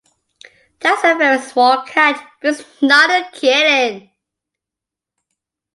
That's 0.79 1.03
a 1.03 1.15
very 1.15 1.37
small 1.41 1.83
cat, 1.83 2.19
but 2.41 2.59
it's 2.59 2.81
not 2.81 3.11
a 3.11 3.29
kitten. 3.39 4.09